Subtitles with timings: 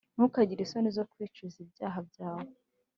[0.15, 2.49] Ntukagire isoni zo kwicuza ibyaha byawe,